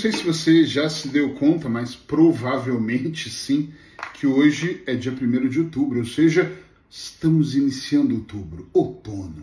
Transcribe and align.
Não 0.00 0.12
sei 0.12 0.12
se 0.12 0.24
você 0.24 0.64
já 0.64 0.88
se 0.88 1.08
deu 1.08 1.34
conta, 1.34 1.68
mas 1.68 1.96
provavelmente 1.96 3.28
sim, 3.28 3.72
que 4.14 4.28
hoje 4.28 4.80
é 4.86 4.94
dia 4.94 5.10
1 5.10 5.48
de 5.48 5.58
outubro, 5.58 5.98
ou 5.98 6.04
seja, 6.04 6.56
estamos 6.88 7.56
iniciando 7.56 8.14
outubro, 8.14 8.68
outono. 8.72 9.42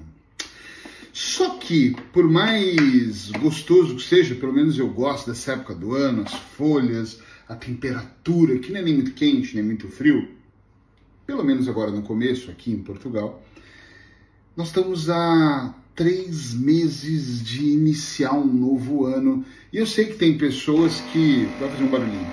Só 1.12 1.58
que, 1.58 1.94
por 2.14 2.24
mais 2.30 3.32
gostoso 3.32 3.98
que 3.98 4.04
seja, 4.04 4.34
pelo 4.34 4.54
menos 4.54 4.80
eu 4.80 4.88
gosto 4.88 5.30
dessa 5.30 5.52
época 5.52 5.76
do 5.76 5.94
ano, 5.94 6.22
as 6.22 6.34
folhas, 6.34 7.20
a 7.50 7.56
temperatura, 7.58 8.58
que 8.58 8.72
não 8.72 8.80
é 8.80 8.84
nem 8.84 8.94
muito 8.94 9.12
quente, 9.12 9.56
nem 9.56 9.64
muito 9.66 9.90
frio, 9.90 10.26
pelo 11.28 11.44
menos 11.44 11.68
agora 11.68 11.92
no 11.92 12.02
começo, 12.02 12.50
aqui 12.50 12.72
em 12.72 12.82
Portugal, 12.82 13.46
nós 14.56 14.68
estamos 14.68 15.10
a 15.10 15.76
três 15.96 16.54
meses 16.54 17.42
de 17.42 17.64
iniciar 17.64 18.34
um 18.34 18.46
novo 18.46 19.06
ano. 19.06 19.46
E 19.72 19.78
eu 19.78 19.88
sei 19.88 20.06
que 20.06 20.16
tem 20.16 20.38
pessoas 20.38 21.02
que. 21.12 21.48
Vai 21.60 21.70
fazer 21.70 21.84
um 21.84 21.88
barulhinho. 21.88 22.28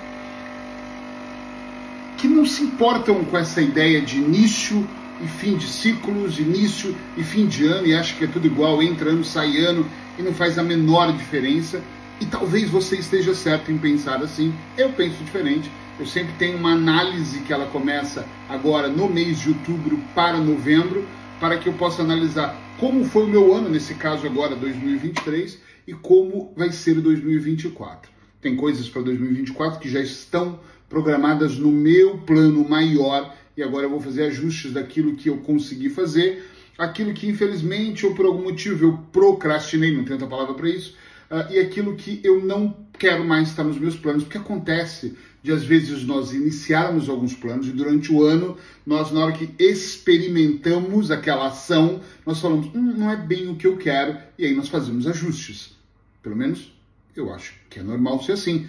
Que 2.17 2.27
não 2.27 2.45
se 2.45 2.63
importam 2.63 3.23
com 3.23 3.37
essa 3.37 3.61
ideia 3.61 4.01
de 4.01 4.17
início 4.17 4.87
e 5.21 5.27
fim 5.27 5.55
de 5.55 5.67
ciclos, 5.67 6.39
início 6.39 6.95
e 7.17 7.23
fim 7.23 7.45
de 7.45 7.65
ano, 7.65 7.87
e 7.87 7.93
acham 7.93 8.17
que 8.17 8.25
é 8.25 8.27
tudo 8.27 8.45
igual, 8.47 8.81
entra 8.81 9.09
ano, 9.09 9.23
sai 9.23 9.57
ano, 9.57 9.85
e 10.17 10.21
não 10.21 10.33
faz 10.33 10.57
a 10.57 10.63
menor 10.63 11.13
diferença. 11.13 11.81
E 12.19 12.25
talvez 12.25 12.69
você 12.69 12.97
esteja 12.97 13.33
certo 13.33 13.71
em 13.71 13.77
pensar 13.77 14.21
assim. 14.21 14.53
Eu 14.77 14.91
penso 14.91 15.23
diferente. 15.23 15.69
Eu 15.99 16.05
sempre 16.05 16.33
tenho 16.37 16.57
uma 16.57 16.71
análise 16.71 17.39
que 17.39 17.53
ela 17.53 17.67
começa 17.67 18.25
agora 18.49 18.87
no 18.87 19.07
mês 19.07 19.39
de 19.39 19.49
outubro 19.49 19.99
para 20.15 20.37
novembro, 20.37 21.05
para 21.39 21.57
que 21.57 21.67
eu 21.67 21.73
possa 21.73 22.01
analisar 22.01 22.62
como 22.83 23.05
foi 23.05 23.23
o 23.23 23.29
meu 23.29 23.53
ano, 23.53 23.69
nesse 23.69 23.95
caso 23.95 24.27
agora 24.27 24.57
2023, 24.57 25.57
e 25.87 25.93
como 25.93 26.53
vai 26.53 26.69
ser 26.69 26.95
2024. 26.95 28.11
Tem 28.41 28.57
coisas 28.57 28.89
para 28.89 29.03
2024 29.03 29.79
que 29.79 29.87
já 29.87 30.01
estão 30.01 30.59
programadas 30.89 31.57
no 31.57 31.71
meu 31.71 32.17
plano 32.17 32.67
maior 32.67 33.33
e 33.55 33.63
agora 33.63 33.85
eu 33.85 33.89
vou 33.89 34.01
fazer 34.01 34.23
ajustes 34.23 34.73
daquilo 34.73 35.15
que 35.15 35.29
eu 35.29 35.37
consegui 35.37 35.89
fazer, 35.89 36.45
aquilo 36.77 37.13
que 37.13 37.25
infelizmente 37.25 38.05
ou 38.05 38.13
por 38.13 38.25
algum 38.25 38.43
motivo 38.43 38.85
eu 38.85 38.99
procrastinei, 39.13 39.95
não 39.95 40.03
tenho 40.03 40.15
outra 40.15 40.27
palavra 40.27 40.53
para 40.53 40.67
isso, 40.67 40.97
uh, 41.33 41.51
e 41.51 41.59
aquilo 41.59 41.95
que 41.95 42.21
eu 42.23 42.45
não 42.45 42.77
quero 42.97 43.25
mais 43.25 43.49
estar 43.49 43.63
nos 43.63 43.79
meus 43.79 43.97
planos, 43.97 44.23
porque 44.23 44.37
acontece 44.37 45.17
de 45.41 45.51
às 45.51 45.63
vezes 45.63 46.05
nós 46.05 46.31
iniciarmos 46.31 47.09
alguns 47.09 47.33
planos 47.33 47.67
e 47.67 47.71
durante 47.71 48.13
o 48.13 48.23
ano 48.23 48.55
nós 48.85 49.11
na 49.11 49.25
hora 49.25 49.33
que 49.33 49.53
experimentamos 49.59 51.11
aquela 51.11 51.47
ação 51.47 51.99
nós 52.25 52.39
falamos 52.39 52.67
hum, 52.67 52.93
não 52.97 53.11
é 53.11 53.17
bem 53.17 53.49
o 53.49 53.55
que 53.55 53.67
eu 53.67 53.75
quero 53.75 54.17
e 54.37 54.45
aí 54.45 54.55
nós 54.55 54.69
fazemos 54.69 55.05
ajustes. 55.05 55.75
Pelo 56.21 56.37
menos 56.37 56.71
eu 57.15 57.33
acho 57.33 57.55
que 57.69 57.79
é 57.79 57.83
normal 57.83 58.23
ser 58.23 58.33
assim. 58.33 58.67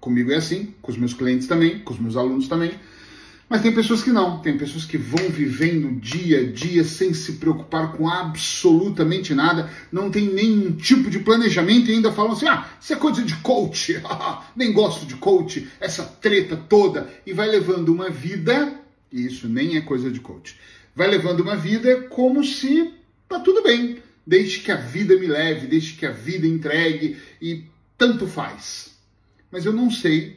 Comigo 0.00 0.32
é 0.32 0.36
assim 0.36 0.74
com 0.82 0.90
os 0.90 0.98
meus 0.98 1.14
clientes 1.14 1.46
também 1.46 1.80
com 1.80 1.92
os 1.92 2.00
meus 2.00 2.16
alunos 2.16 2.48
também 2.48 2.72
mas 3.48 3.62
tem 3.62 3.72
pessoas 3.72 4.02
que 4.02 4.10
não, 4.10 4.40
tem 4.40 4.58
pessoas 4.58 4.84
que 4.84 4.98
vão 4.98 5.30
vivendo 5.30 5.98
dia 5.98 6.40
a 6.40 6.52
dia 6.52 6.84
sem 6.84 7.14
se 7.14 7.32
preocupar 7.34 7.92
com 7.92 8.06
absolutamente 8.06 9.34
nada, 9.34 9.70
não 9.90 10.10
tem 10.10 10.26
nenhum 10.26 10.72
tipo 10.72 11.08
de 11.08 11.20
planejamento 11.20 11.90
e 11.90 11.94
ainda 11.94 12.12
falam 12.12 12.32
assim: 12.32 12.46
ah, 12.46 12.68
isso 12.78 12.92
é 12.92 12.96
coisa 12.96 13.22
de 13.22 13.34
coach, 13.36 14.02
nem 14.54 14.72
gosto 14.72 15.06
de 15.06 15.14
coach, 15.14 15.66
essa 15.80 16.04
treta 16.04 16.56
toda, 16.56 17.10
e 17.24 17.32
vai 17.32 17.48
levando 17.48 17.88
uma 17.88 18.10
vida, 18.10 18.78
e 19.10 19.24
isso 19.24 19.48
nem 19.48 19.76
é 19.76 19.80
coisa 19.80 20.10
de 20.10 20.20
coach, 20.20 20.58
vai 20.94 21.08
levando 21.08 21.40
uma 21.40 21.56
vida 21.56 22.02
como 22.10 22.44
se 22.44 22.92
tá 23.26 23.40
tudo 23.40 23.62
bem, 23.62 24.02
deixe 24.26 24.60
que 24.60 24.70
a 24.70 24.76
vida 24.76 25.16
me 25.18 25.26
leve, 25.26 25.66
deixe 25.66 25.96
que 25.96 26.04
a 26.04 26.10
vida 26.10 26.46
entregue 26.46 27.16
e 27.40 27.64
tanto 27.96 28.26
faz. 28.26 28.96
Mas 29.50 29.64
eu 29.64 29.72
não 29.72 29.90
sei 29.90 30.36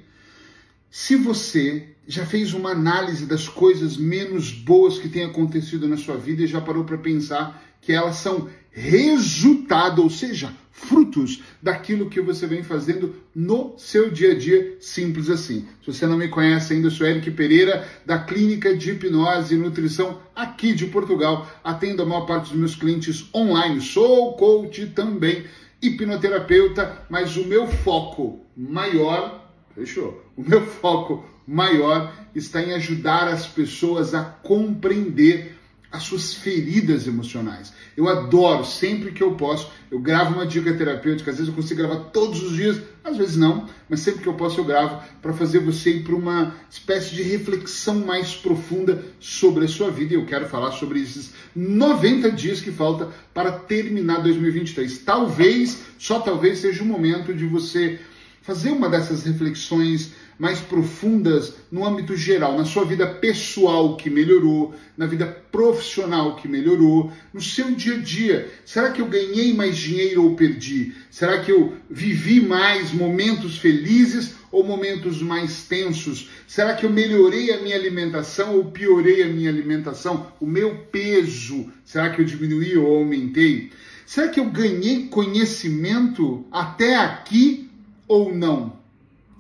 se 0.90 1.18
você 1.18 1.90
já 2.12 2.26
fez 2.26 2.54
uma 2.54 2.72
análise 2.72 3.26
das 3.26 3.48
coisas 3.48 3.98
menos 3.98 4.52
boas 4.52 4.98
que 4.98 5.10
têm 5.10 5.24
acontecido 5.24 5.88
na 5.88 5.98
sua 5.98 6.18
vida 6.18 6.44
e 6.44 6.48
já 6.48 6.60
parou 6.60 6.84
para 6.84 6.98
pensar 6.98 7.64
que 7.80 7.92
elas 7.92 8.18
são 8.18 8.50
resultado, 8.70 10.02
ou 10.02 10.10
seja, 10.10 10.54
frutos 10.72 11.42
daquilo 11.62 12.10
que 12.10 12.22
você 12.22 12.48
vem 12.48 12.64
fazendo 12.64 13.16
no 13.34 13.76
seu 13.78 14.10
dia 14.10 14.32
a 14.32 14.38
dia, 14.38 14.78
simples 14.80 15.30
assim. 15.30 15.68
Se 15.84 15.94
você 15.94 16.06
não 16.06 16.18
me 16.18 16.28
conhece 16.28 16.74
ainda, 16.74 16.88
eu 16.88 16.92
sou 16.92 17.08
Eric 17.08 17.32
Pereira, 17.32 17.88
da 18.06 18.20
Clínica 18.20 18.76
de 18.76 18.92
Hipnose 18.92 19.56
e 19.56 19.58
Nutrição 19.58 20.20
aqui 20.36 20.74
de 20.74 20.88
Portugal. 20.88 21.50
Atendo 21.64 22.04
a 22.04 22.06
maior 22.06 22.26
parte 22.26 22.50
dos 22.50 22.60
meus 22.60 22.76
clientes 22.76 23.30
online. 23.34 23.82
Sou 23.82 24.34
coach 24.36 24.88
também, 24.88 25.46
hipnoterapeuta, 25.82 27.06
mas 27.10 27.36
o 27.38 27.46
meu 27.46 27.68
foco 27.68 28.46
maior 28.56 29.42
Fechou. 29.74 30.22
O 30.36 30.44
meu 30.44 30.66
foco 30.66 31.24
maior 31.52 32.14
está 32.34 32.62
em 32.62 32.74
ajudar 32.74 33.28
as 33.28 33.46
pessoas 33.46 34.16
a 34.16 34.24
compreender 34.24 35.58
as 35.92 36.04
suas 36.04 36.34
feridas 36.34 37.06
emocionais. 37.06 37.74
Eu 37.98 38.08
adoro, 38.08 38.64
sempre 38.64 39.12
que 39.12 39.22
eu 39.22 39.34
posso, 39.34 39.70
eu 39.92 40.00
gravo 40.00 40.36
uma 40.36 40.46
dica 40.46 40.74
terapêutica, 40.74 41.30
às 41.30 41.38
vezes 41.38 41.50
eu 41.50 41.56
consigo 41.56 41.82
gravar 41.82 42.06
todos 42.12 42.42
os 42.42 42.56
dias, 42.56 42.82
às 43.04 43.18
vezes 43.18 43.36
não, 43.36 43.68
mas 43.90 44.00
sempre 44.00 44.22
que 44.22 44.30
eu 44.30 44.36
posso 44.36 44.62
eu 44.62 44.64
gravo 44.64 45.04
para 45.22 45.34
fazer 45.34 45.60
você 45.60 45.98
ir 45.98 46.04
para 46.04 46.16
uma 46.16 46.56
espécie 46.70 47.14
de 47.14 47.24
reflexão 47.24 47.96
mais 48.06 48.34
profunda 48.34 49.04
sobre 49.20 49.66
a 49.66 49.68
sua 49.68 49.92
vida. 49.92 50.14
E 50.14 50.18
eu 50.18 50.26
quero 50.26 50.48
falar 50.48 50.72
sobre 50.72 51.02
esses 51.02 51.34
90 51.54 52.32
dias 52.32 52.62
que 52.62 52.72
falta 52.72 53.10
para 53.34 53.52
terminar 53.52 54.22
2023. 54.22 55.00
Talvez, 55.00 55.84
só 56.00 56.22
talvez 56.22 56.60
seja 56.60 56.82
o 56.82 56.86
momento 56.86 57.34
de 57.34 57.46
você 57.46 58.00
fazer 58.42 58.72
uma 58.72 58.90
dessas 58.90 59.24
reflexões 59.24 60.14
mais 60.42 60.60
profundas 60.60 61.54
no 61.72 61.86
âmbito 61.86 62.18
geral, 62.18 62.58
na 62.58 62.66
sua 62.66 62.84
vida 62.84 63.06
pessoal 63.06 63.96
que 63.96 64.10
melhorou, 64.10 64.74
na 64.98 65.06
vida 65.06 65.28
profissional 65.52 66.36
que 66.36 66.48
melhorou, 66.48 67.12
no 67.32 67.40
seu 67.40 67.70
dia 67.76 67.94
a 67.94 68.00
dia. 68.00 68.52
Será 68.66 68.90
que 68.90 69.00
eu 69.00 69.06
ganhei 69.06 69.54
mais 69.54 69.78
dinheiro 69.78 70.24
ou 70.24 70.36
perdi? 70.36 70.94
Será 71.12 71.42
que 71.42 71.52
eu 71.52 71.76
vivi 71.88 72.42
mais 72.42 72.92
momentos 72.92 73.60
felizes 73.60 74.34
ou 74.52 74.64
momentos 74.64 75.22
mais 75.22 75.66
tensos? 75.66 76.32
Será 76.48 76.74
que 76.74 76.88
eu 76.88 76.90
melhorei 76.90 77.52
a 77.52 77.62
minha 77.62 77.76
alimentação 77.76 78.56
ou 78.56 78.72
piorei 78.72 79.22
a 79.22 79.28
minha 79.28 79.52
alimentação? 79.52 80.26
O 80.40 80.48
meu 80.48 80.76
peso, 80.92 81.72
será 81.86 82.10
que 82.10 82.20
eu 82.20 82.26
diminuí 82.26 82.76
ou 82.76 82.98
aumentei? 82.98 83.70
Será 84.08 84.28
que 84.28 84.40
eu 84.40 84.46
ganhei 84.46 85.06
conhecimento 85.06 86.44
até 86.52 86.96
aqui 86.96 87.70
ou 88.08 88.34
não? 88.34 88.81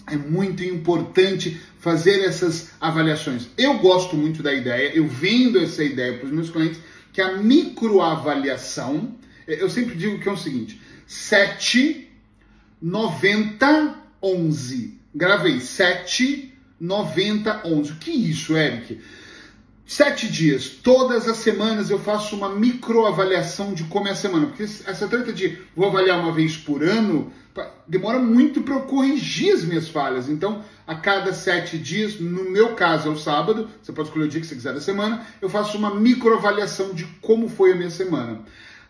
É 0.08 0.16
muito 0.16 0.64
importante 0.64 1.60
fazer 1.80 2.22
essas 2.22 2.72
avaliações. 2.80 3.48
Eu 3.58 3.80
gosto 3.80 4.16
muito 4.16 4.44
da 4.44 4.54
ideia, 4.54 4.92
eu 4.96 5.08
vendo 5.08 5.60
essa 5.60 5.84
ideia 5.84 6.18
para 6.18 6.28
os 6.28 6.32
meus 6.32 6.50
clientes, 6.50 6.80
que 7.14 7.22
a 7.22 7.38
microavaliação, 7.38 9.16
eu 9.48 9.70
sempre 9.70 9.96
digo 9.96 10.20
que 10.20 10.28
é 10.28 10.32
o 10.32 10.38
seguinte: 10.38 10.82
7, 11.08 12.10
90, 12.82 13.96
11. 14.22 15.00
Gravei 15.14 15.60
7, 15.60 16.54
90, 16.80 17.62
11. 17.66 17.92
O 17.92 17.96
que 17.96 18.12
é 18.12 18.16
isso, 18.16 18.56
Eric? 18.56 19.00
Sete 19.86 20.30
dias, 20.30 20.70
todas 20.70 21.28
as 21.28 21.36
semanas 21.36 21.90
eu 21.90 22.00
faço 22.00 22.34
uma 22.34 22.48
microavaliação 22.48 23.74
de 23.74 23.84
como 23.84 24.08
é 24.08 24.12
a 24.12 24.16
semana, 24.16 24.48
porque 24.48 24.64
essa 24.64 25.06
treta 25.06 25.34
de 25.34 25.58
vou 25.76 25.90
avaliar 25.90 26.18
uma 26.18 26.32
vez 26.32 26.56
por 26.56 26.82
ano 26.82 27.30
demora 27.88 28.20
muito 28.20 28.62
para 28.62 28.76
eu 28.76 28.82
corrigir 28.82 29.54
as 29.54 29.64
minhas 29.64 29.90
falhas. 29.90 30.30
Então, 30.30 30.64
a 30.88 30.96
cada 30.96 31.34
sete 31.34 31.78
dias, 31.78 32.20
no 32.20 32.50
meu 32.50 32.76
caso 32.76 33.10
é 33.10 33.12
o 33.12 33.18
sábado, 33.18 33.70
você 33.82 33.92
pode 33.92 34.10
escolher 34.10 34.26
o 34.26 34.30
dia 34.30 34.42
que 34.42 34.48
você 34.48 34.56
quiser 34.56 34.74
da 34.74 34.82
semana, 34.82 35.26
eu 35.42 35.50
faço 35.50 35.78
uma 35.78 35.94
microavaliação 35.94 36.94
de 36.94 37.06
como 37.22 37.50
foi 37.50 37.74
a 37.74 37.76
minha 37.76 37.90
semana. 37.90 38.40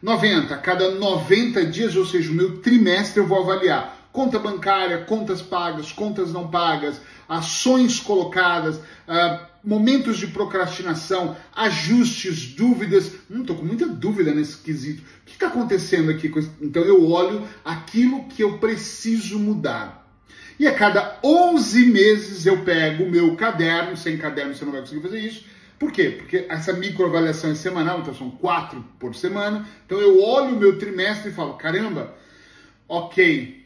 90, 0.02 0.54
a 0.54 0.58
cada 0.58 0.92
90 0.92 1.66
dias, 1.66 1.96
ou 1.96 2.06
seja, 2.06 2.32
o 2.32 2.36
meu 2.36 2.58
trimestre, 2.58 3.20
eu 3.20 3.28
vou 3.28 3.40
avaliar 3.40 4.02
conta 4.12 4.38
bancária, 4.38 5.00
contas 5.00 5.42
pagas, 5.42 5.92
contas 5.92 6.32
não 6.32 6.48
pagas, 6.48 7.02
ações 7.28 8.00
colocadas, 8.00 8.78
uh, 8.78 9.51
momentos 9.64 10.18
de 10.18 10.28
procrastinação, 10.28 11.36
ajustes, 11.56 12.54
dúvidas. 12.54 13.14
Hum, 13.30 13.44
tô 13.44 13.56
com 13.56 13.66
muita 13.66 13.88
dúvida 13.88 14.34
nesse 14.34 14.58
quesito. 14.58 15.02
O 15.02 15.26
que 15.26 15.34
está 15.34 15.48
acontecendo 15.48 16.12
aqui? 16.12 16.32
Então 16.62 16.84
eu 16.84 17.10
olho 17.10 17.48
aquilo 17.64 18.26
que 18.26 18.44
eu 18.44 18.58
preciso 18.58 19.38
mudar. 19.40 20.02
E 20.60 20.68
a 20.68 20.74
cada 20.74 21.20
11 21.24 21.86
meses 21.88 22.46
eu 22.46 22.64
pego 22.64 23.06
o 23.06 23.10
meu 23.10 23.36
caderno, 23.36 23.98
sem 23.98 24.18
caderno 24.18 24.54
você 24.54 24.66
não 24.66 24.72
vai 24.72 24.82
conseguir 24.82 25.02
fazer 25.02 25.20
isso. 25.20 25.46
Por 25.80 25.92
quê? 25.92 26.16
Porque 26.20 26.46
essa 26.48 26.74
microavaliação 26.74 27.50
é 27.50 27.56
semanal, 27.56 28.02
então 28.02 28.14
são 28.14 28.30
quatro 28.30 28.86
por 29.00 29.16
semana. 29.16 29.68
Então 29.86 30.00
eu 30.00 30.22
olho 30.22 30.56
o 30.56 30.60
meu 30.60 30.78
trimestre 30.78 31.32
e 31.32 31.34
falo, 31.34 31.56
caramba, 31.56 32.14
ok, 32.88 33.61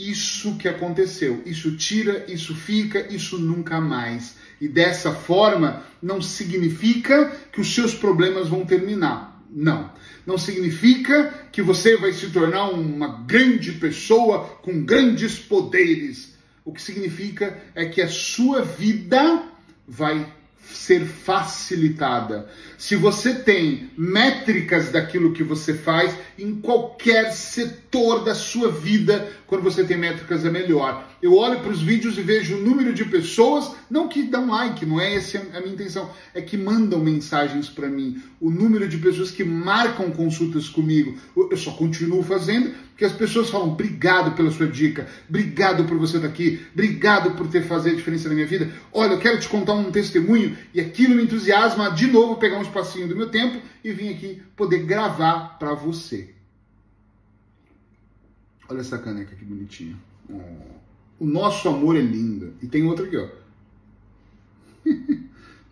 isso 0.00 0.56
que 0.56 0.66
aconteceu, 0.66 1.42
isso 1.44 1.76
tira, 1.76 2.24
isso 2.26 2.54
fica, 2.54 3.06
isso 3.12 3.38
nunca 3.38 3.80
mais. 3.80 4.36
E 4.58 4.66
dessa 4.66 5.12
forma, 5.12 5.84
não 6.02 6.22
significa 6.22 7.30
que 7.52 7.60
os 7.60 7.74
seus 7.74 7.94
problemas 7.94 8.48
vão 8.48 8.64
terminar. 8.64 9.44
Não. 9.50 9.92
Não 10.26 10.38
significa 10.38 11.48
que 11.52 11.60
você 11.60 11.98
vai 11.98 12.12
se 12.12 12.30
tornar 12.30 12.70
uma 12.70 13.24
grande 13.26 13.72
pessoa 13.72 14.44
com 14.62 14.82
grandes 14.82 15.38
poderes. 15.38 16.34
O 16.64 16.72
que 16.72 16.80
significa 16.80 17.62
é 17.74 17.84
que 17.84 18.00
a 18.00 18.08
sua 18.08 18.62
vida 18.62 19.42
vai 19.86 20.26
ser 20.72 21.04
facilitada. 21.04 22.48
Se 22.78 22.96
você 22.96 23.34
tem 23.34 23.90
métricas 23.96 24.90
daquilo 24.90 25.32
que 25.32 25.42
você 25.42 25.74
faz 25.74 26.14
em 26.38 26.60
qualquer 26.60 27.32
setor 27.32 28.24
da 28.24 28.34
sua 28.34 28.70
vida, 28.70 29.30
quando 29.50 29.64
você 29.64 29.82
tem 29.82 29.98
métricas 29.98 30.44
é 30.44 30.50
melhor. 30.50 31.10
Eu 31.20 31.34
olho 31.34 31.58
para 31.58 31.72
os 31.72 31.82
vídeos 31.82 32.16
e 32.16 32.22
vejo 32.22 32.56
o 32.56 32.60
número 32.60 32.94
de 32.94 33.04
pessoas, 33.04 33.72
não 33.90 34.06
que 34.06 34.22
dão 34.22 34.48
like, 34.48 34.86
não 34.86 35.00
é 35.00 35.16
essa 35.16 35.38
a 35.52 35.60
minha 35.60 35.74
intenção, 35.74 36.08
é 36.32 36.40
que 36.40 36.56
mandam 36.56 37.00
mensagens 37.00 37.68
para 37.68 37.88
mim. 37.88 38.22
O 38.40 38.48
número 38.48 38.86
de 38.86 38.96
pessoas 38.98 39.32
que 39.32 39.42
marcam 39.42 40.12
consultas 40.12 40.68
comigo, 40.68 41.18
eu 41.36 41.56
só 41.56 41.72
continuo 41.72 42.22
fazendo 42.22 42.72
porque 42.90 43.04
as 43.04 43.12
pessoas 43.12 43.50
falam 43.50 43.72
obrigado 43.72 44.36
pela 44.36 44.52
sua 44.52 44.68
dica, 44.68 45.08
obrigado 45.28 45.84
por 45.84 45.98
você 45.98 46.18
estar 46.18 46.28
aqui, 46.28 46.60
obrigado 46.72 47.32
por 47.32 47.48
ter 47.48 47.62
fazer 47.62 47.90
a 47.90 47.94
diferença 47.94 48.28
na 48.28 48.36
minha 48.36 48.46
vida. 48.46 48.70
Olha, 48.92 49.14
eu 49.14 49.18
quero 49.18 49.40
te 49.40 49.48
contar 49.48 49.72
um 49.72 49.90
testemunho 49.90 50.56
e 50.72 50.80
aquilo 50.80 51.16
me 51.16 51.24
entusiasma 51.24 51.90
de 51.90 52.06
novo 52.06 52.36
pegar 52.36 52.58
um 52.58 52.62
espacinho 52.62 53.08
do 53.08 53.16
meu 53.16 53.28
tempo 53.28 53.60
e 53.82 53.90
vir 53.90 54.14
aqui 54.14 54.42
poder 54.54 54.84
gravar 54.84 55.58
para 55.58 55.74
você. 55.74 56.39
Olha 58.70 58.80
essa 58.80 58.98
caneca 58.98 59.34
que 59.34 59.44
bonitinha. 59.44 59.96
Oh. 60.28 60.38
O 61.18 61.26
nosso 61.26 61.68
amor 61.68 61.96
é 61.96 62.00
lindo. 62.00 62.54
E 62.62 62.68
tem 62.68 62.84
outra 62.84 63.04
aqui, 63.04 63.16
ó. 63.16 63.28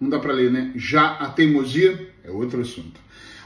Não 0.00 0.10
dá 0.10 0.18
para 0.18 0.32
ler, 0.32 0.50
né? 0.50 0.72
Já 0.74 1.12
a 1.12 1.30
teimosia 1.30 2.12
é 2.24 2.30
outro 2.30 2.60
assunto. 2.60 3.00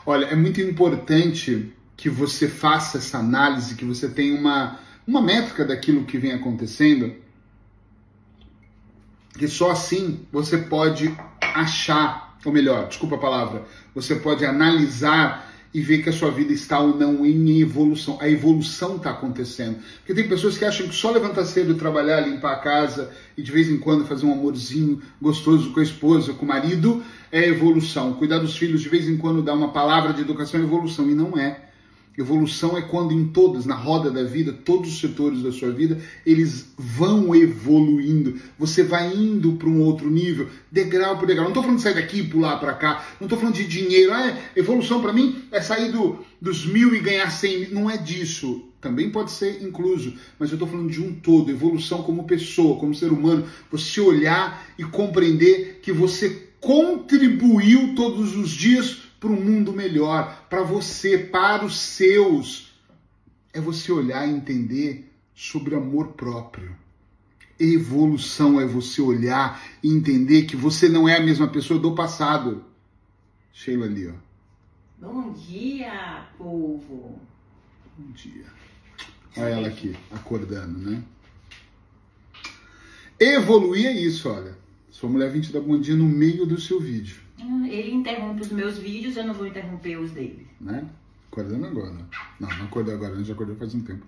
Olha, 0.06 0.24
é 0.24 0.34
muito 0.34 0.58
importante 0.62 1.70
que 1.96 2.08
você 2.08 2.48
faça 2.48 2.96
essa 2.96 3.18
análise, 3.18 3.74
que 3.74 3.84
você 3.84 4.08
tenha 4.08 4.34
uma, 4.34 4.80
uma 5.06 5.20
métrica 5.20 5.66
daquilo 5.66 6.04
que 6.06 6.16
vem 6.16 6.32
acontecendo, 6.32 7.14
que 9.38 9.46
só 9.46 9.70
assim 9.70 10.26
você 10.32 10.56
pode 10.58 11.14
achar, 11.40 12.38
ou 12.44 12.52
melhor, 12.52 12.88
desculpa 12.88 13.16
a 13.16 13.18
palavra, 13.18 13.66
você 13.94 14.16
pode 14.16 14.44
analisar 14.46 15.51
e 15.74 15.80
ver 15.80 16.02
que 16.02 16.08
a 16.08 16.12
sua 16.12 16.30
vida 16.30 16.52
está 16.52 16.80
ou 16.80 16.96
não 16.96 17.24
em 17.24 17.60
evolução. 17.60 18.18
A 18.20 18.28
evolução 18.28 18.96
está 18.96 19.10
acontecendo. 19.10 19.78
Porque 19.98 20.14
tem 20.14 20.28
pessoas 20.28 20.58
que 20.58 20.64
acham 20.64 20.86
que 20.86 20.94
só 20.94 21.10
levantar 21.10 21.44
cedo, 21.44 21.74
trabalhar, 21.74 22.20
limpar 22.20 22.52
a 22.52 22.58
casa 22.58 23.10
e 23.36 23.42
de 23.42 23.50
vez 23.50 23.70
em 23.70 23.78
quando 23.78 24.06
fazer 24.06 24.26
um 24.26 24.32
amorzinho 24.32 25.00
gostoso 25.20 25.72
com 25.72 25.80
a 25.80 25.82
esposa, 25.82 26.34
com 26.34 26.44
o 26.44 26.48
marido, 26.48 27.02
é 27.30 27.48
evolução. 27.48 28.12
Cuidar 28.14 28.38
dos 28.38 28.56
filhos 28.56 28.82
de 28.82 28.88
vez 28.88 29.08
em 29.08 29.16
quando, 29.16 29.42
dar 29.42 29.54
uma 29.54 29.72
palavra 29.72 30.12
de 30.12 30.20
educação 30.20 30.60
é 30.60 30.62
evolução. 30.62 31.10
E 31.10 31.14
não 31.14 31.38
é. 31.38 31.71
Evolução 32.16 32.76
é 32.76 32.82
quando 32.82 33.14
em 33.14 33.28
todas, 33.28 33.64
na 33.64 33.74
roda 33.74 34.10
da 34.10 34.22
vida, 34.22 34.52
todos 34.52 34.92
os 34.92 35.00
setores 35.00 35.42
da 35.42 35.50
sua 35.50 35.70
vida, 35.70 35.98
eles 36.26 36.66
vão 36.76 37.34
evoluindo. 37.34 38.38
Você 38.58 38.82
vai 38.82 39.14
indo 39.14 39.52
para 39.52 39.68
um 39.68 39.80
outro 39.80 40.10
nível, 40.10 40.46
degrau 40.70 41.18
por 41.18 41.26
degrau. 41.26 41.44
Não 41.44 41.52
estou 41.52 41.62
falando 41.62 41.78
de 41.78 41.82
sair 41.82 41.94
daqui 41.94 42.18
e 42.18 42.28
pular 42.28 42.58
para 42.58 42.74
cá. 42.74 43.06
Não 43.18 43.24
estou 43.24 43.38
falando 43.38 43.54
de 43.54 43.66
dinheiro. 43.66 44.12
Ah, 44.12 44.26
é, 44.26 44.50
evolução 44.56 45.00
para 45.00 45.12
mim 45.12 45.42
é 45.50 45.62
sair 45.62 45.90
do, 45.90 46.18
dos 46.38 46.66
mil 46.66 46.94
e 46.94 47.00
ganhar 47.00 47.30
cem 47.30 47.60
mil. 47.60 47.70
Não 47.72 47.90
é 47.90 47.96
disso. 47.96 48.62
Também 48.78 49.08
pode 49.08 49.30
ser 49.30 49.62
incluso. 49.62 50.12
Mas 50.38 50.50
eu 50.50 50.56
estou 50.56 50.68
falando 50.68 50.90
de 50.90 51.00
um 51.00 51.14
todo. 51.14 51.50
Evolução 51.50 52.02
como 52.02 52.24
pessoa, 52.24 52.78
como 52.78 52.94
ser 52.94 53.10
humano. 53.10 53.46
Você 53.70 54.02
olhar 54.02 54.66
e 54.78 54.84
compreender 54.84 55.80
que 55.80 55.92
você 55.92 56.48
contribuiu 56.60 57.94
todos 57.96 58.36
os 58.36 58.50
dias 58.50 59.01
para 59.22 59.30
um 59.30 59.40
mundo 59.40 59.72
melhor, 59.72 60.46
para 60.50 60.64
você, 60.64 61.16
para 61.16 61.64
os 61.64 61.78
seus. 61.78 62.72
É 63.52 63.60
você 63.60 63.92
olhar 63.92 64.26
e 64.26 64.32
entender 64.32 65.08
sobre 65.32 65.76
amor 65.76 66.08
próprio. 66.14 66.76
Evolução 67.56 68.60
é 68.60 68.66
você 68.66 69.00
olhar 69.00 69.62
e 69.80 69.88
entender 69.88 70.42
que 70.42 70.56
você 70.56 70.88
não 70.88 71.08
é 71.08 71.18
a 71.18 71.22
mesma 71.22 71.46
pessoa 71.46 71.78
do 71.78 71.94
passado. 71.94 72.64
Sheila 73.52 73.86
ali, 73.86 74.08
ó. 74.08 74.14
Bom 74.98 75.32
dia, 75.34 76.26
povo. 76.36 77.20
Bom 77.96 78.10
dia. 78.14 78.46
Olha 79.36 79.50
ela 79.50 79.68
aqui, 79.68 79.94
acordando, 80.10 80.78
né? 80.90 81.00
Evoluir 83.20 83.86
é 83.86 83.92
isso, 83.92 84.28
olha. 84.28 84.58
Sua 84.90 85.08
mulher 85.08 85.30
vem 85.30 85.40
te 85.40 85.52
dar 85.52 85.60
bom 85.60 85.78
dia 85.78 85.94
no 85.94 86.08
meio 86.08 86.44
do 86.44 86.60
seu 86.60 86.80
vídeo. 86.80 87.22
Ele 87.68 87.92
interrompe 87.92 88.42
os 88.42 88.50
meus 88.50 88.78
vídeos, 88.78 89.16
eu 89.16 89.24
não 89.24 89.34
vou 89.34 89.46
interromper 89.46 89.96
os 89.98 90.10
dele. 90.10 90.46
Né? 90.60 90.84
Acordando 91.30 91.66
agora. 91.66 91.94
Não, 92.38 92.48
não 92.48 92.64
acordou 92.66 92.94
agora, 92.94 93.22
já 93.24 93.32
acordou 93.32 93.56
faz 93.56 93.74
um 93.74 93.80
tempo. 93.80 94.04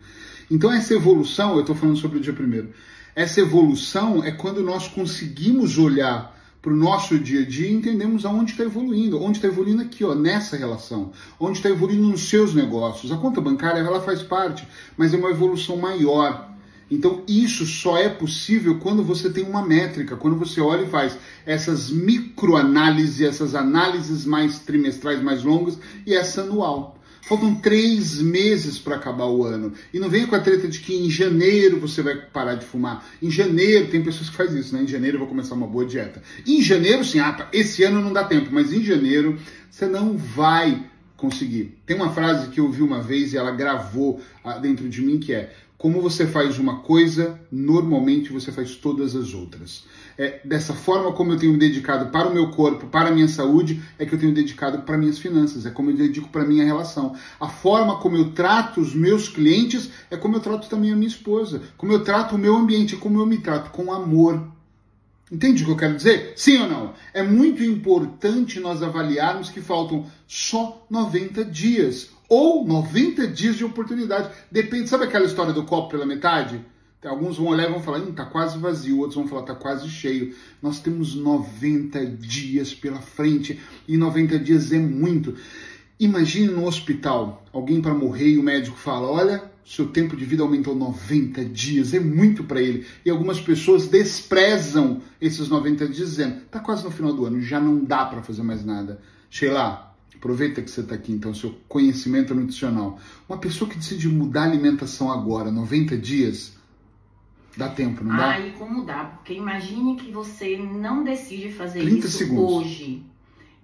Então 0.51 0.73
essa 0.73 0.95
evolução, 0.95 1.55
eu 1.55 1.61
estou 1.61 1.75
falando 1.75 1.97
sobre 1.97 2.19
o 2.19 2.21
dia 2.21 2.33
primeiro. 2.33 2.71
Essa 3.15 3.41
evolução 3.41 4.23
é 4.25 4.33
quando 4.33 4.63
nós 4.63 4.89
conseguimos 4.89 5.79
olhar 5.79 6.35
para 6.61 6.73
o 6.73 6.77
nosso 6.77 7.19
dia 7.19 7.43
a 7.43 7.47
dia 7.47 7.69
e 7.69 7.75
entendemos 7.75 8.25
aonde 8.25 8.53
está 8.53 8.65
evoluindo. 8.65 9.23
Onde 9.23 9.39
está 9.39 9.49
evoluindo 9.49 9.83
aqui, 9.83 10.03
ó, 10.03 10.15
nessa 10.15 10.57
relação. 10.57 11.13
Onde 11.39 11.59
está 11.59 11.69
evoluindo 11.69 12.09
nos 12.09 12.29
seus 12.29 12.55
negócios. 12.55 13.13
A 13.13 13.17
conta 13.19 13.41
bancária, 13.41 13.81
ela 13.81 14.01
faz 14.01 14.23
parte, 14.23 14.67
mas 14.97 15.13
é 15.13 15.17
uma 15.17 15.31
evolução 15.31 15.77
maior. 15.77 16.54
Então, 16.91 17.23
isso 17.27 17.67
só 17.67 17.97
é 17.97 18.09
possível 18.09 18.79
quando 18.79 19.03
você 19.03 19.31
tem 19.31 19.45
uma 19.45 19.65
métrica, 19.65 20.17
quando 20.17 20.37
você 20.37 20.61
olha 20.61 20.83
e 20.85 20.91
faz 20.91 21.17
essas 21.47 21.91
microanálises, 21.91 23.21
essas 23.21 23.55
análises 23.55 24.25
mais 24.25 24.59
trimestrais, 24.61 25.23
mais 25.23 25.43
longas 25.43 25.79
e 26.07 26.15
essa 26.15 26.43
anual. 26.43 26.95
Faltam 27.27 27.55
três 27.55 28.21
meses 28.21 28.79
para 28.79 28.97
acabar 28.97 29.25
o 29.25 29.45
ano. 29.45 29.73
E 29.95 29.99
não 29.99 30.11
venha 30.11 30.27
com 30.27 30.35
a 30.35 30.41
treta 30.41 30.69
de 30.69 30.79
que 30.81 30.95
em 30.95 31.09
janeiro 31.09 31.81
você 31.81 32.03
vai 32.03 32.17
parar 32.17 32.55
de 32.55 32.67
fumar. 32.67 33.03
Em 33.23 33.31
janeiro, 33.31 33.89
tem 33.89 34.05
pessoas 34.05 34.29
que 34.29 34.37
fazem 34.37 34.61
isso, 34.61 34.75
né? 34.75 34.83
Em 34.83 34.87
janeiro 34.87 35.17
eu 35.17 35.21
vou 35.21 35.29
começar 35.29 35.55
uma 35.55 35.67
boa 35.67 35.87
dieta. 35.87 36.23
Em 36.47 36.61
janeiro, 36.61 37.03
sim, 37.03 37.21
ah, 37.21 37.33
tá, 37.33 37.49
esse 37.51 37.83
ano 37.83 38.03
não 38.03 38.13
dá 38.13 38.25
tempo, 38.25 38.51
mas 38.53 38.75
em 38.75 38.83
janeiro 38.83 39.39
você 39.71 39.87
não 39.87 40.19
vai 40.19 40.85
conseguir. 41.17 41.79
Tem 41.87 41.97
uma 41.97 42.13
frase 42.13 42.51
que 42.51 42.61
eu 42.61 42.67
ouvi 42.67 42.83
uma 42.83 43.01
vez 43.01 43.33
e 43.33 43.39
ela 43.39 43.53
gravou 43.53 44.21
ah, 44.45 44.59
dentro 44.59 44.87
de 44.87 45.01
mim 45.01 45.19
que 45.19 45.33
é: 45.33 45.51
como 45.77 46.01
você 46.01 46.27
faz 46.27 46.59
uma 46.59 46.79
coisa, 46.79 47.39
normalmente 47.51 48.33
você 48.33 48.53
faz 48.53 48.77
todas 48.77 49.15
as 49.15 49.35
outras. 49.35 49.85
É, 50.17 50.41
dessa 50.45 50.73
forma 50.73 51.13
como 51.13 51.33
eu 51.33 51.37
tenho 51.37 51.53
me 51.53 51.59
dedicado 51.59 52.11
para 52.11 52.29
o 52.29 52.33
meu 52.33 52.51
corpo, 52.51 52.87
para 52.87 53.09
a 53.09 53.13
minha 53.13 53.29
saúde, 53.29 53.83
é 53.99 54.07
que 54.07 54.15
eu 54.15 54.19
tenho 54.19 54.33
dedicado 54.33 54.83
para 54.83 54.97
minhas 54.97 55.19
finanças, 55.19 55.67
é 55.67 55.71
como 55.71 55.91
eu 55.91 55.97
dedico 55.97 56.29
para 56.29 56.43
a 56.43 56.47
minha 56.47 56.65
relação. 56.65 57.15
A 57.41 57.49
forma 57.49 57.99
como 57.99 58.17
eu 58.17 58.33
trato 58.33 58.81
os 58.81 58.95
meus 58.95 59.29
clientes 59.29 59.91
é 60.11 60.17
como 60.17 60.37
eu 60.37 60.41
trato 60.41 60.69
também 60.69 60.93
a 60.93 60.97
minha 60.97 61.09
esposa, 61.09 61.61
como 61.77 61.93
eu 61.93 62.05
trato 62.05 62.37
o 62.37 62.39
meu 62.39 62.57
ambiente, 62.57 62.95
é 62.95 62.99
como 62.99 63.21
eu 63.21 63.27
me 63.27 63.39
trato 63.39 63.71
com 63.71 63.93
amor. 63.93 64.55
Entende 65.31 65.63
o 65.63 65.67
que 65.67 65.73
eu 65.73 65.77
quero 65.77 65.97
dizer? 65.97 66.35
Sim 66.37 66.59
ou 66.59 66.69
não? 66.69 66.95
É 67.13 67.23
muito 67.23 67.65
importante 67.65 68.61
nós 68.61 68.83
avaliarmos 68.83 69.51
que 69.51 69.61
faltam 69.61 70.07
só 70.27 70.87
90 70.89 71.45
dias 71.45 72.14
ou 72.29 72.67
90 72.67 73.27
dias 73.29 73.57
de 73.57 73.65
oportunidade. 73.65 74.31
Depende, 74.51 74.89
sabe 74.89 75.05
aquela 75.05 75.27
história 75.27 75.53
do 75.53 75.65
copo 75.65 75.91
pela 75.91 76.07
metade? 76.07 76.65
Alguns 77.05 77.37
vão 77.37 77.49
olhar 77.49 77.69
e 77.69 77.71
vão 77.71 77.83
falar, 77.83 77.99
hum, 77.99 78.13
tá 78.13 78.25
quase 78.25 78.59
vazio, 78.59 78.99
outros 78.99 79.17
vão 79.17 79.29
falar, 79.29 79.43
tá 79.43 79.55
quase 79.55 79.89
cheio. 79.89 80.35
Nós 80.63 80.81
temos 80.81 81.15
90 81.15 82.07
dias 82.07 82.73
pela 82.73 83.01
frente 83.01 83.61
e 83.87 83.97
90 83.97 84.39
dias 84.39 84.73
é 84.73 84.79
muito. 84.79 85.35
Imagine 86.01 86.49
no 86.49 86.67
hospital, 86.67 87.45
alguém 87.53 87.81
para 87.81 87.95
morrer 87.95 88.31
e 88.31 88.39
o 88.39 88.43
médico 88.43 88.77
fala: 88.77 89.07
Olha, 89.07 89.45
seu 89.65 89.89
tempo 89.89 90.17
de 90.17 90.25
vida 90.25 90.43
aumentou 90.43 90.75
90 90.75 91.45
dias, 91.45 91.95
é 91.95 92.01
muito 92.01 92.45
para 92.45 92.61
ele. 92.61 92.87
E 93.05 93.11
algumas 93.11 93.41
pessoas 93.41 93.87
desprezam 93.87 95.03
esses 95.21 95.49
90 95.49 95.87
dias, 95.89 96.09
dizendo: 96.11 96.41
Tá 96.51 96.59
quase 96.59 96.85
no 96.85 96.91
final 96.91 97.13
do 97.13 97.27
ano, 97.27 97.41
já 97.41 97.61
não 97.61 97.85
dá 97.85 98.05
para 98.07 98.23
fazer 98.23 98.43
mais 98.43 98.65
nada. 98.65 99.01
Sheila, 99.31 99.94
Aproveita 100.17 100.63
que 100.63 100.71
você 100.71 100.81
está 100.81 100.95
aqui, 100.95 101.13
então, 101.13 101.35
seu 101.35 101.55
conhecimento 101.69 102.35
nutricional. 102.35 102.99
Uma 103.29 103.39
pessoa 103.39 103.71
que 103.71 103.77
decide 103.77 104.09
mudar 104.09 104.43
a 104.43 104.45
alimentação 104.45 105.13
agora, 105.13 105.51
90 105.51 105.97
dias, 105.99 106.57
dá 107.57 107.69
tempo, 107.69 108.03
não 108.03 108.17
dá? 108.17 108.41
E 108.41 108.53
como 108.53 108.85
dá? 108.85 109.05
Porque 109.05 109.35
imagine 109.35 109.97
que 109.97 110.11
você 110.11 110.57
não 110.57 111.05
decide 111.05 111.53
fazer 111.53 111.83
isso 111.83 112.09
segundos. 112.09 112.67
hoje 112.67 113.05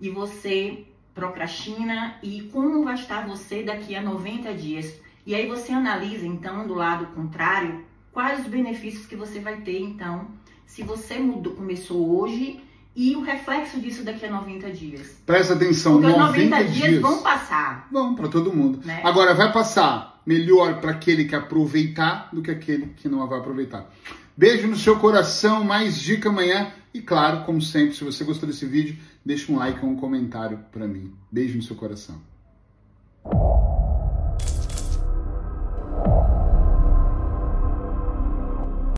e 0.00 0.10
você 0.10 0.84
procrastina 1.14 2.16
e 2.22 2.42
como 2.52 2.84
vai 2.84 2.94
estar 2.94 3.26
você 3.26 3.62
daqui 3.62 3.94
a 3.94 4.02
90 4.02 4.54
dias. 4.54 5.00
E 5.26 5.34
aí 5.34 5.46
você 5.46 5.72
analisa, 5.72 6.26
então, 6.26 6.66
do 6.66 6.74
lado 6.74 7.06
contrário, 7.14 7.84
quais 8.12 8.40
os 8.40 8.46
benefícios 8.46 9.06
que 9.06 9.16
você 9.16 9.38
vai 9.38 9.60
ter, 9.60 9.80
então, 9.80 10.28
se 10.66 10.82
você 10.82 11.18
mudou, 11.18 11.54
começou 11.54 12.20
hoje 12.20 12.60
e 12.94 13.14
o 13.16 13.22
reflexo 13.22 13.80
disso 13.80 14.02
daqui 14.02 14.26
a 14.26 14.30
90 14.30 14.70
dias. 14.70 15.22
Presta 15.24 15.54
atenção, 15.54 16.00
Porque 16.00 16.08
90, 16.08 16.26
90 16.26 16.64
dias, 16.64 16.88
dias 16.88 17.00
vão 17.00 17.22
passar. 17.22 17.88
Vão 17.90 18.14
para 18.14 18.28
todo 18.28 18.52
mundo. 18.52 18.80
Né? 18.84 19.00
Agora 19.04 19.34
vai 19.34 19.52
passar 19.52 20.20
melhor 20.26 20.80
para 20.80 20.90
aquele 20.90 21.24
que 21.24 21.34
aproveitar 21.34 22.28
do 22.32 22.42
que 22.42 22.50
aquele 22.50 22.86
que 22.96 23.08
não 23.08 23.26
vai 23.26 23.38
aproveitar. 23.38 23.90
Beijo 24.36 24.66
no 24.66 24.76
seu 24.76 24.98
coração, 24.98 25.64
mais 25.64 25.98
dica 25.98 26.28
amanhã 26.28 26.72
e 26.92 27.00
claro, 27.00 27.44
como 27.44 27.60
sempre, 27.62 27.94
se 27.94 28.02
você 28.02 28.24
gostou 28.24 28.48
desse 28.48 28.66
vídeo, 28.66 28.96
deixa 29.24 29.52
um 29.52 29.56
like 29.56 29.84
ou 29.84 29.90
um 29.90 29.96
comentário 29.96 30.58
para 30.72 30.86
mim. 30.86 31.12
Beijo 31.30 31.56
no 31.56 31.62
seu 31.62 31.76
coração. 31.76 32.20